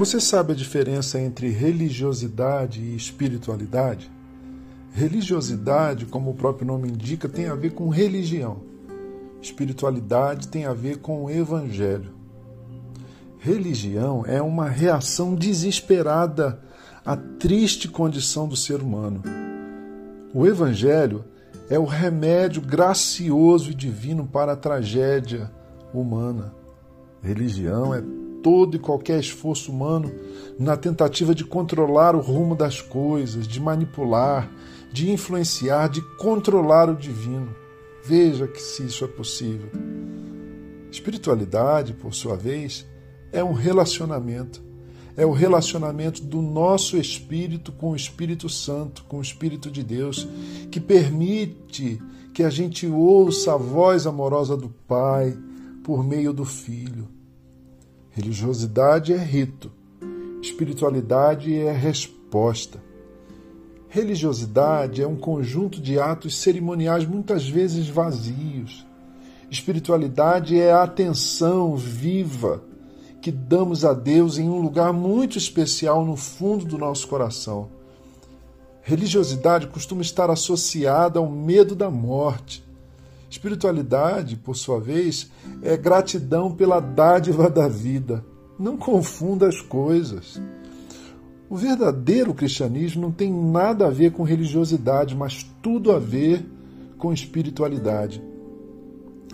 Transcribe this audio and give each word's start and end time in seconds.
Você 0.00 0.18
sabe 0.18 0.54
a 0.54 0.56
diferença 0.56 1.20
entre 1.20 1.50
religiosidade 1.50 2.80
e 2.80 2.96
espiritualidade? 2.96 4.10
Religiosidade, 4.94 6.06
como 6.06 6.30
o 6.30 6.34
próprio 6.34 6.66
nome 6.66 6.88
indica, 6.88 7.28
tem 7.28 7.48
a 7.48 7.54
ver 7.54 7.74
com 7.74 7.90
religião. 7.90 8.62
Espiritualidade 9.42 10.48
tem 10.48 10.64
a 10.64 10.72
ver 10.72 11.00
com 11.00 11.24
o 11.24 11.30
evangelho. 11.30 12.14
Religião 13.40 14.24
é 14.26 14.40
uma 14.40 14.70
reação 14.70 15.34
desesperada 15.34 16.58
à 17.04 17.14
triste 17.14 17.86
condição 17.86 18.48
do 18.48 18.56
ser 18.56 18.80
humano. 18.80 19.22
O 20.32 20.46
evangelho 20.46 21.26
é 21.68 21.78
o 21.78 21.84
remédio 21.84 22.62
gracioso 22.62 23.70
e 23.70 23.74
divino 23.74 24.26
para 24.26 24.52
a 24.52 24.56
tragédia 24.56 25.50
humana. 25.92 26.54
Religião 27.22 27.94
é 27.94 28.02
todo 28.42 28.76
e 28.76 28.78
qualquer 28.78 29.20
esforço 29.20 29.70
humano 29.70 30.12
na 30.58 30.76
tentativa 30.76 31.34
de 31.34 31.44
controlar 31.44 32.14
o 32.14 32.20
rumo 32.20 32.54
das 32.54 32.80
coisas, 32.80 33.46
de 33.46 33.60
manipular, 33.60 34.50
de 34.92 35.10
influenciar, 35.10 35.88
de 35.88 36.02
controlar 36.16 36.88
o 36.90 36.96
divino. 36.96 37.54
Veja 38.04 38.46
que 38.46 38.60
se 38.60 38.84
isso 38.84 39.04
é 39.04 39.08
possível. 39.08 39.70
Espiritualidade, 40.90 41.92
por 41.92 42.14
sua 42.14 42.36
vez, 42.36 42.86
é 43.32 43.42
um 43.44 43.52
relacionamento. 43.52 44.62
É 45.16 45.24
o 45.24 45.32
relacionamento 45.32 46.22
do 46.22 46.40
nosso 46.40 46.96
espírito 46.96 47.72
com 47.72 47.90
o 47.90 47.96
Espírito 47.96 48.48
Santo, 48.48 49.04
com 49.04 49.18
o 49.18 49.22
Espírito 49.22 49.70
de 49.70 49.82
Deus, 49.82 50.26
que 50.70 50.80
permite 50.80 52.00
que 52.32 52.42
a 52.42 52.50
gente 52.50 52.86
ouça 52.86 53.54
a 53.54 53.56
voz 53.56 54.06
amorosa 54.06 54.56
do 54.56 54.68
Pai 54.68 55.36
por 55.84 56.02
meio 56.04 56.32
do 56.32 56.44
Filho 56.44 57.19
Religiosidade 58.12 59.12
é 59.12 59.16
rito, 59.16 59.70
espiritualidade 60.42 61.54
é 61.56 61.70
resposta. 61.70 62.82
Religiosidade 63.88 65.00
é 65.00 65.06
um 65.06 65.14
conjunto 65.14 65.80
de 65.80 65.98
atos 65.98 66.38
cerimoniais 66.38 67.06
muitas 67.06 67.48
vezes 67.48 67.88
vazios. 67.88 68.84
Espiritualidade 69.48 70.58
é 70.58 70.72
a 70.72 70.82
atenção 70.82 71.76
viva 71.76 72.64
que 73.20 73.30
damos 73.30 73.84
a 73.84 73.92
Deus 73.92 74.38
em 74.38 74.48
um 74.48 74.60
lugar 74.60 74.92
muito 74.92 75.38
especial 75.38 76.04
no 76.04 76.16
fundo 76.16 76.64
do 76.64 76.78
nosso 76.78 77.06
coração. 77.06 77.68
Religiosidade 78.82 79.68
costuma 79.68 80.02
estar 80.02 80.30
associada 80.30 81.20
ao 81.20 81.30
medo 81.30 81.76
da 81.76 81.90
morte, 81.90 82.64
Espiritualidade, 83.30 84.34
por 84.34 84.56
sua 84.56 84.80
vez, 84.80 85.30
é 85.62 85.76
gratidão 85.76 86.50
pela 86.52 86.80
dádiva 86.80 87.48
da 87.48 87.68
vida. 87.68 88.24
Não 88.58 88.76
confunda 88.76 89.46
as 89.46 89.60
coisas. 89.60 90.42
O 91.48 91.54
verdadeiro 91.54 92.34
cristianismo 92.34 93.02
não 93.02 93.12
tem 93.12 93.32
nada 93.32 93.86
a 93.86 93.90
ver 93.90 94.10
com 94.10 94.24
religiosidade, 94.24 95.14
mas 95.14 95.48
tudo 95.62 95.92
a 95.92 95.98
ver 96.00 96.44
com 96.98 97.12
espiritualidade. 97.12 98.20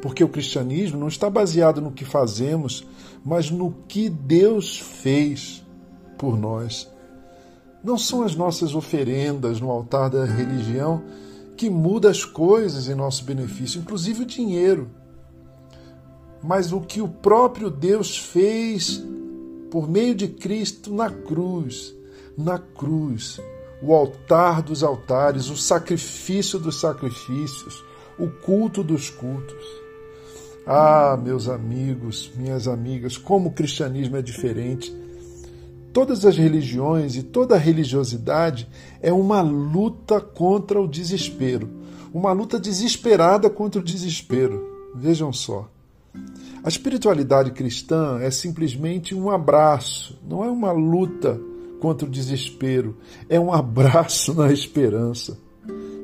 Porque 0.00 0.22
o 0.22 0.28
cristianismo 0.28 0.98
não 0.98 1.08
está 1.08 1.28
baseado 1.28 1.80
no 1.80 1.90
que 1.90 2.04
fazemos, 2.04 2.86
mas 3.24 3.50
no 3.50 3.74
que 3.88 4.08
Deus 4.08 4.78
fez 4.78 5.66
por 6.16 6.38
nós. 6.38 6.88
Não 7.82 7.98
são 7.98 8.22
as 8.22 8.36
nossas 8.36 8.72
oferendas 8.72 9.60
no 9.60 9.68
altar 9.68 10.10
da 10.10 10.24
religião 10.24 11.02
que 11.56 11.68
muda 11.68 12.10
as 12.10 12.24
coisas 12.24 12.88
em 12.88 12.94
nosso 12.94 13.24
benefício, 13.24 13.80
inclusive 13.80 14.22
o 14.22 14.26
dinheiro. 14.26 14.90
Mas 16.42 16.72
o 16.72 16.80
que 16.80 17.00
o 17.00 17.08
próprio 17.08 17.70
Deus 17.70 18.16
fez 18.16 19.02
por 19.70 19.88
meio 19.88 20.14
de 20.14 20.28
Cristo 20.28 20.92
na 20.92 21.10
cruz, 21.10 21.94
na 22.36 22.58
cruz, 22.58 23.40
o 23.82 23.94
altar 23.94 24.62
dos 24.62 24.82
altares, 24.82 25.50
o 25.50 25.56
sacrifício 25.56 26.58
dos 26.58 26.80
sacrifícios, 26.80 27.84
o 28.18 28.28
culto 28.28 28.82
dos 28.82 29.10
cultos. 29.10 29.64
Ah, 30.66 31.18
meus 31.22 31.48
amigos, 31.48 32.30
minhas 32.36 32.68
amigas, 32.68 33.16
como 33.16 33.48
o 33.48 33.52
cristianismo 33.52 34.16
é 34.16 34.22
diferente 34.22 34.94
Todas 35.92 36.24
as 36.24 36.36
religiões 36.36 37.16
e 37.16 37.22
toda 37.22 37.56
religiosidade 37.56 38.68
é 39.02 39.12
uma 39.12 39.40
luta 39.40 40.20
contra 40.20 40.80
o 40.80 40.86
desespero, 40.86 41.68
uma 42.14 42.30
luta 42.30 42.60
desesperada 42.60 43.50
contra 43.50 43.80
o 43.80 43.84
desespero. 43.84 44.70
Vejam 44.94 45.32
só. 45.32 45.68
A 46.62 46.68
espiritualidade 46.68 47.50
cristã 47.50 48.18
é 48.20 48.30
simplesmente 48.30 49.14
um 49.14 49.30
abraço, 49.30 50.16
não 50.28 50.44
é 50.44 50.50
uma 50.50 50.70
luta 50.70 51.40
contra 51.80 52.06
o 52.06 52.10
desespero, 52.10 52.96
é 53.28 53.40
um 53.40 53.52
abraço 53.52 54.32
na 54.36 54.52
esperança. 54.52 55.38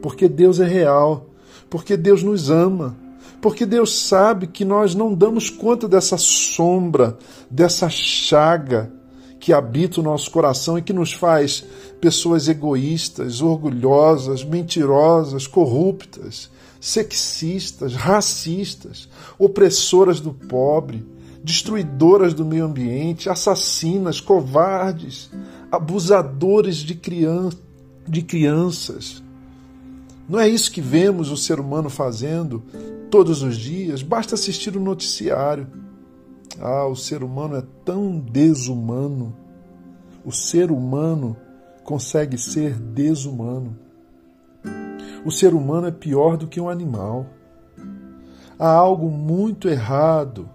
Porque 0.00 0.28
Deus 0.28 0.60
é 0.60 0.66
real, 0.66 1.26
porque 1.68 1.94
Deus 1.94 2.22
nos 2.22 2.48
ama, 2.48 2.96
porque 3.42 3.66
Deus 3.66 3.98
sabe 3.98 4.46
que 4.46 4.64
nós 4.64 4.94
não 4.94 5.12
damos 5.12 5.50
conta 5.50 5.86
dessa 5.86 6.16
sombra, 6.16 7.18
dessa 7.50 7.90
chaga 7.90 8.90
que 9.44 9.52
habita 9.52 10.00
o 10.00 10.02
nosso 10.02 10.30
coração 10.30 10.78
e 10.78 10.82
que 10.82 10.94
nos 10.94 11.12
faz 11.12 11.62
pessoas 12.00 12.48
egoístas, 12.48 13.42
orgulhosas, 13.42 14.42
mentirosas, 14.42 15.46
corruptas, 15.46 16.48
sexistas, 16.80 17.94
racistas, 17.94 19.06
opressoras 19.38 20.18
do 20.18 20.32
pobre, 20.32 21.04
destruidoras 21.42 22.32
do 22.32 22.42
meio 22.42 22.64
ambiente, 22.64 23.28
assassinas, 23.28 24.18
covardes, 24.18 25.30
abusadores 25.70 26.76
de, 26.76 26.94
crian 26.94 27.50
de 28.08 28.22
crianças. 28.22 29.22
Não 30.26 30.40
é 30.40 30.48
isso 30.48 30.72
que 30.72 30.80
vemos 30.80 31.30
o 31.30 31.36
ser 31.36 31.60
humano 31.60 31.90
fazendo 31.90 32.62
todos 33.10 33.42
os 33.42 33.58
dias? 33.58 34.02
Basta 34.02 34.36
assistir 34.36 34.74
o 34.74 34.80
noticiário 34.80 35.66
ah, 36.60 36.86
o 36.86 36.94
ser 36.94 37.22
humano 37.22 37.56
é 37.56 37.62
tão 37.84 38.18
desumano. 38.18 39.34
O 40.24 40.32
ser 40.32 40.70
humano 40.70 41.36
consegue 41.82 42.38
ser 42.38 42.74
desumano. 42.78 43.76
O 45.24 45.30
ser 45.30 45.54
humano 45.54 45.86
é 45.86 45.90
pior 45.90 46.36
do 46.36 46.46
que 46.46 46.60
um 46.60 46.68
animal. 46.68 47.26
Há 48.58 48.68
algo 48.68 49.10
muito 49.10 49.68
errado, 49.68 50.48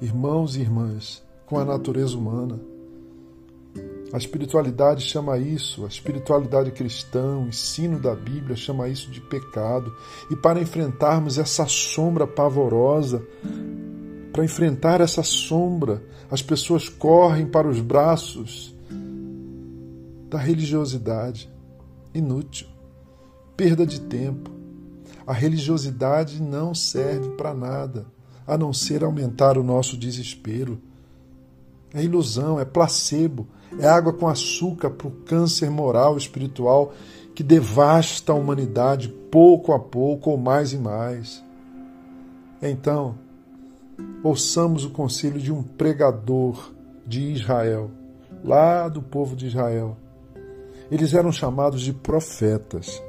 irmãos 0.00 0.56
e 0.56 0.60
irmãs, 0.60 1.22
com 1.46 1.58
a 1.58 1.64
natureza 1.64 2.16
humana. 2.16 2.60
A 4.12 4.16
espiritualidade 4.16 5.02
chama 5.02 5.38
isso, 5.38 5.84
a 5.84 5.88
espiritualidade 5.88 6.70
cristã, 6.70 7.36
o 7.36 7.48
ensino 7.48 7.98
da 7.98 8.14
Bíblia 8.14 8.54
chama 8.54 8.88
isso 8.88 9.10
de 9.10 9.20
pecado. 9.20 9.92
E 10.30 10.36
para 10.36 10.60
enfrentarmos 10.60 11.36
essa 11.36 11.66
sombra 11.66 12.24
pavorosa, 12.24 13.26
para 14.34 14.44
enfrentar 14.44 15.00
essa 15.00 15.22
sombra, 15.22 16.02
as 16.28 16.42
pessoas 16.42 16.88
correm 16.88 17.46
para 17.46 17.68
os 17.68 17.80
braços 17.80 18.74
da 20.28 20.36
religiosidade. 20.36 21.48
Inútil. 22.12 22.66
Perda 23.56 23.86
de 23.86 24.00
tempo. 24.00 24.50
A 25.24 25.32
religiosidade 25.32 26.42
não 26.42 26.74
serve 26.74 27.28
para 27.36 27.54
nada, 27.54 28.06
a 28.44 28.58
não 28.58 28.72
ser 28.72 29.04
aumentar 29.04 29.56
o 29.56 29.62
nosso 29.62 29.96
desespero. 29.96 30.80
É 31.94 32.02
ilusão, 32.02 32.58
é 32.58 32.64
placebo, 32.64 33.46
é 33.78 33.86
água 33.86 34.12
com 34.12 34.26
açúcar 34.26 34.90
para 34.90 35.06
o 35.06 35.12
câncer 35.12 35.70
moral 35.70 36.16
e 36.16 36.18
espiritual 36.18 36.92
que 37.36 37.44
devasta 37.44 38.32
a 38.32 38.34
humanidade 38.34 39.08
pouco 39.30 39.72
a 39.72 39.78
pouco 39.78 40.30
ou 40.30 40.36
mais 40.36 40.72
e 40.72 40.76
mais. 40.76 41.40
Então, 42.60 43.22
ouçamos 44.24 44.86
o 44.86 44.90
conselho 44.90 45.38
de 45.38 45.52
um 45.52 45.62
pregador 45.62 46.72
de 47.06 47.20
Israel, 47.20 47.90
lá 48.42 48.88
do 48.88 49.02
povo 49.02 49.36
de 49.36 49.48
Israel. 49.48 49.98
Eles 50.90 51.12
eram 51.12 51.30
chamados 51.30 51.82
de 51.82 51.92
profetas, 51.92 53.02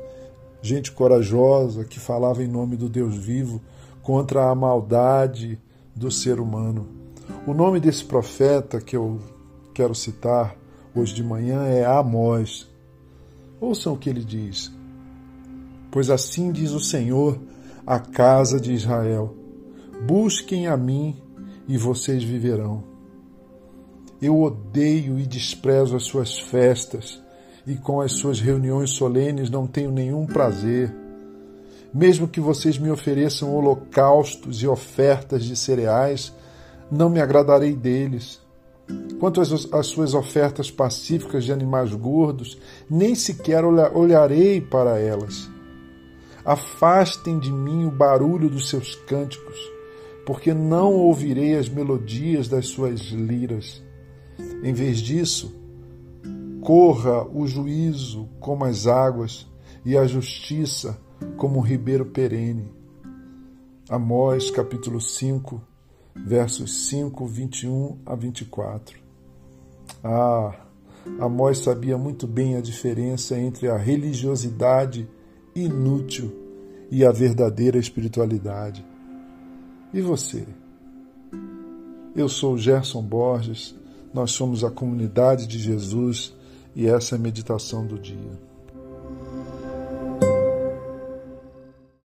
gente 0.62 0.92
corajosa 0.92 1.86
que 1.86 2.02
falava 2.02 2.44
em 2.44 2.48
nome 2.48 2.76
do 2.76 2.90
Deus 2.90 3.16
vivo 3.16 3.62
contra 4.04 4.50
a 4.50 4.56
maldade 4.56 5.58
do 5.96 6.12
ser 6.12 6.42
humano. 6.42 6.86
O 7.48 7.54
nome 7.54 7.80
desse 7.80 8.04
profeta 8.04 8.82
que 8.82 8.98
eu 8.98 9.22
quero 9.74 9.96
citar 9.96 10.54
hoje 10.94 11.14
de 11.14 11.24
manhã 11.24 11.64
é 11.66 11.86
Amós. 11.86 12.70
Ouçam 13.62 13.94
o 13.94 13.98
que 13.98 14.10
ele 14.10 14.24
diz. 14.24 14.70
Pois 15.90 16.10
assim 16.10 16.52
diz 16.52 16.72
o 16.72 16.80
Senhor 16.80 17.40
à 17.88 18.00
casa 18.00 18.60
de 18.60 18.74
Israel 18.74 19.45
Busquem 20.04 20.68
a 20.68 20.76
mim 20.76 21.16
e 21.68 21.78
vocês 21.78 22.24
viverão. 22.24 22.84
Eu 24.22 24.42
odeio 24.42 25.20
e 25.20 25.26
desprezo 25.26 25.96
as 25.96 26.04
suas 26.04 26.38
festas 26.38 27.22
e 27.66 27.76
com 27.76 28.02
as 28.02 28.14
suas 28.14 28.40
reuniões 28.40 28.92
solenes 28.92 29.50
não 29.50 29.66
tenho 29.66 29.92
nenhum 29.92 30.26
prazer. 30.26 30.94
Mesmo 31.94 32.28
que 32.28 32.40
vocês 32.40 32.78
me 32.78 32.90
ofereçam 32.92 33.56
holocaustos 33.56 34.62
e 34.62 34.68
ofertas 34.68 35.44
de 35.44 35.56
cereais, 35.56 36.34
não 36.92 37.10
me 37.10 37.20
agradarei 37.20 37.74
deles. 37.74 38.40
Quanto 39.20 39.42
às, 39.42 39.52
às 39.74 39.88
suas 39.88 40.14
ofertas 40.14 40.70
pacíficas 40.70 41.44
de 41.44 41.52
animais 41.52 41.94
gordos, 41.94 42.58
nem 42.90 43.16
sequer 43.16 43.64
olharei 43.66 44.62
para 44.62 45.00
elas. 45.00 45.50
Afastem 46.44 47.40
de 47.40 47.52
mim 47.52 47.86
o 47.86 47.92
barulho 47.92 48.50
dos 48.50 48.70
seus 48.70 48.94
cânticos, 48.94 49.58
porque 50.26 50.54
não 50.54 50.94
ouvirei 50.94 51.56
as 51.56 51.70
melodias 51.70 52.48
das 52.48 52.68
suas 52.68 53.00
liras. 53.12 53.84
Em 54.64 54.74
vez 54.74 54.98
disso, 54.98 55.54
corra 56.62 57.24
o 57.28 57.48
juízo 57.48 58.28
como 58.40 58.66
as 58.66 58.88
águas 58.88 59.48
e 59.86 59.96
a 59.96 60.06
justiça 60.08 61.00
como 61.38 61.60
um 61.60 61.62
ribeiro 61.62 62.06
perene. 62.06 62.74
Amós 63.88 64.50
capítulo 64.50 65.00
5, 65.00 65.62
versos 66.16 66.88
5, 66.88 67.28
21 67.28 68.00
a 68.04 68.16
24. 68.16 69.00
Ah, 70.04 70.56
Amós 71.20 71.60
sabia 71.60 71.98
muito 72.00 72.26
bem 72.26 72.56
a 72.56 72.62
diferença 72.62 73.38
entre 73.38 73.68
a 73.68 73.78
religiosidade 73.78 75.08
inútil 75.54 76.34
e 76.90 77.06
a 77.06 77.12
verdadeira 77.12 77.78
espiritualidade. 77.78 78.95
E 79.96 80.02
você? 80.02 80.46
Eu 82.14 82.28
sou 82.28 82.58
Gerson 82.58 83.02
Borges, 83.02 83.74
nós 84.14 84.32
somos 84.32 84.62
a 84.62 84.70
comunidade 84.70 85.48
de 85.48 85.58
Jesus 85.58 86.34
e 86.76 86.86
essa 86.86 87.16
é 87.16 87.18
a 87.18 87.22
meditação 87.22 87.88
do 87.88 87.98
dia. 87.98 88.38